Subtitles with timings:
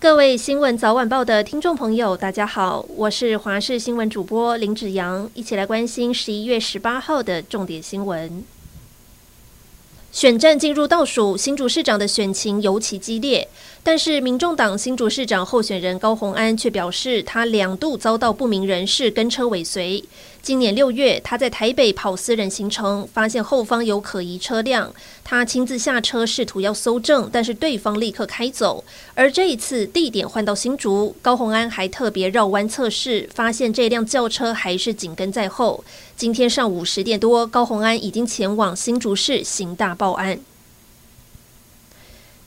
[0.00, 8.44] 各位新闻早晚报的听众朋友，大家好，我是华视新闻主播林子阳，一起来关心十一月十八号的重点新闻。
[10.12, 13.48] 选战进入倒数，新竹市长的选情尤其激烈。
[13.90, 20.04] 但是，民众党新竹市长候选人高虹安却表示，他两度遭到不明人士跟车尾随。
[20.42, 24.92] 今年六月，他在台北跑私人行程，发现后方有可疑车辆，
[25.24, 28.84] 他亲自下车试图要搜证，但是对方立刻开走。
[29.14, 35.82] 而这一次地点换到新竹，高虹安还特别绕弯测试，发现这辆轿车还是紧跟在后。
[36.14, 40.38] 今天上午十点多，高虹安已经前往新竹市刑大报案。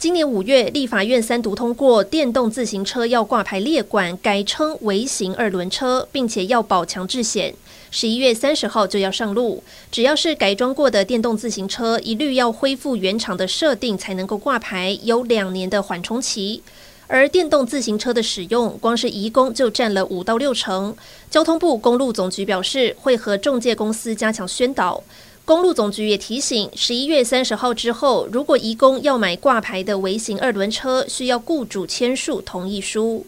[0.00, 7.54] 今年五月，立法院三读通过电动自行车要挂牌列管，改称微型二轮车，并且要保强制险。
[7.90, 16.62] 十一月三十号就要上路，只要是改装过的电动自行车，一律要恢复原厂的设定才能够挂牌，有两年的缓冲期。
[17.06, 20.96] 而电动自行车的使用，光是移工就占了五到六成。
[21.28, 25.02] 交通部公路总局表示，会和中介公司加强宣导。
[25.50, 33.26] 公路总局也提醒，十一月三十号之后，如果移工要买挂牌的微型二轮车，需要雇主签署同意书。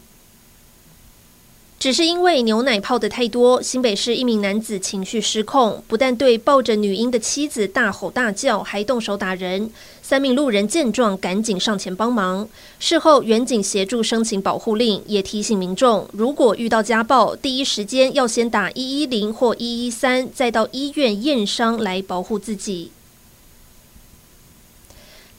[1.82, 9.68] 只是因为牛奶泡得太多，新北市一名男子情绪失控，不但对抱着女婴的妻子大吼大叫，还动手打人。
[10.00, 12.48] 三名路人见状，赶紧上前帮忙。
[12.78, 22.92] 事后，远警协助申请保护令，也提醒民众，如果遇到家暴，第一时间要先打一一零或一一三，再到医院验伤来保护自己。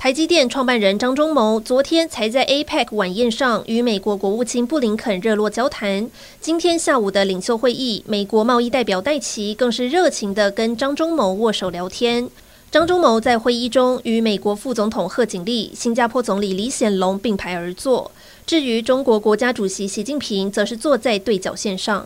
[0.03, 6.09] 台积电创办人张忠谋昨天才在 APEC 晚宴上与美国国务卿布林肯热络交谈。
[6.41, 12.29] 今天下午的领袖会议，美国贸易代表戴琪更是热情地跟张忠谋握手聊天。
[12.69, 18.11] 张忠谋在会议中与美国副总统贺锦丽、新加坡总理李显龙并排而坐。
[18.45, 22.05] 至于中国国家主席习近平，则是坐在对角线上。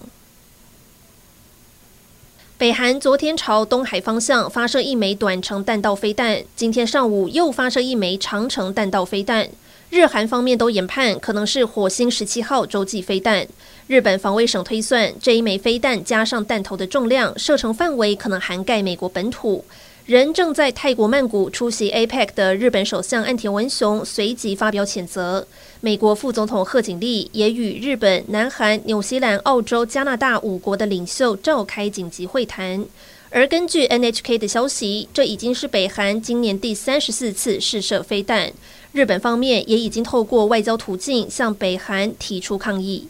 [2.59, 9.47] 北韩昨天朝东海方向发射一枚短程弹道飞弹，今天上午又发射一枚长程弹道飞弹。
[9.91, 13.45] 日韩方面都研判可能是火星十七号洲际飞弹。
[13.85, 19.63] 日本防卫省推算，这一枚飞弹加上弹头的重量，射程范围可能涵盖美国本土。
[20.07, 25.45] 人正在泰国曼谷出席 APEC 的日本首相岸田文雄随即发表谴责。
[25.81, 32.85] 美国副总统贺锦丽也与日本、南韩、纽西兰、澳洲、加拿大五国的领袖召开紧急会谈。
[33.29, 38.53] 而根据 NHK 的消息，这已经是北韩今年第三十四次试射飞弹。
[38.93, 43.09] 日本方面也已经透过外交途径向北韩提出抗议。